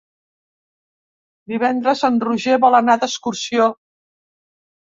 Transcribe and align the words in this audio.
Divendres 1.53 2.03
en 2.11 2.17
Roger 2.25 2.57
vol 2.65 2.81
anar 2.81 2.99
d'excursió. 3.07 3.71